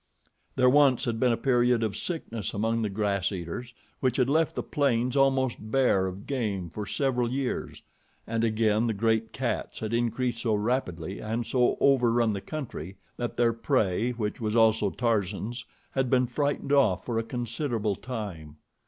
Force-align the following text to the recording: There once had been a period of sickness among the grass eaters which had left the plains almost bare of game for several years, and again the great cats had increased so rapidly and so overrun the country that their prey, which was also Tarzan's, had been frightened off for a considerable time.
There 0.55 0.67
once 0.67 1.05
had 1.05 1.19
been 1.19 1.31
a 1.31 1.37
period 1.37 1.83
of 1.83 1.95
sickness 1.95 2.55
among 2.55 2.81
the 2.81 2.89
grass 2.89 3.31
eaters 3.31 3.71
which 3.99 4.17
had 4.17 4.31
left 4.31 4.55
the 4.55 4.63
plains 4.63 5.15
almost 5.15 5.59
bare 5.69 6.07
of 6.07 6.25
game 6.25 6.71
for 6.71 6.87
several 6.87 7.29
years, 7.31 7.83
and 8.25 8.43
again 8.43 8.87
the 8.87 8.95
great 8.95 9.31
cats 9.31 9.77
had 9.77 9.93
increased 9.93 10.39
so 10.41 10.55
rapidly 10.55 11.19
and 11.19 11.45
so 11.45 11.77
overrun 11.79 12.33
the 12.33 12.41
country 12.41 12.97
that 13.17 13.37
their 13.37 13.53
prey, 13.53 14.09
which 14.09 14.41
was 14.41 14.55
also 14.55 14.89
Tarzan's, 14.89 15.65
had 15.91 16.09
been 16.09 16.25
frightened 16.25 16.73
off 16.73 17.05
for 17.05 17.19
a 17.19 17.23
considerable 17.23 17.93
time. 17.95 18.55